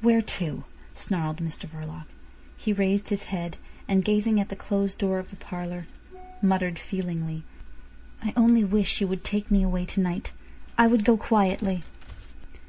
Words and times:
"Where 0.00 0.22
to?" 0.22 0.64
snarled 0.92 1.36
Mr 1.36 1.68
Verloc. 1.68 2.06
He 2.56 2.72
raised 2.72 3.10
his 3.10 3.22
head, 3.30 3.56
and 3.86 4.04
gazing 4.04 4.40
at 4.40 4.48
the 4.48 4.56
closed 4.56 4.98
door 4.98 5.20
of 5.20 5.30
the 5.30 5.36
parlour, 5.36 5.86
muttered 6.42 6.80
feelingly: 6.80 7.44
"I 8.20 8.32
only 8.36 8.64
wish 8.64 9.00
you 9.00 9.06
would 9.06 9.22
take 9.22 9.52
me 9.52 9.62
away 9.62 9.86
to 9.86 10.00
night. 10.00 10.32
I 10.76 10.88
would 10.88 11.04
go 11.04 11.16
quietly." 11.16 11.84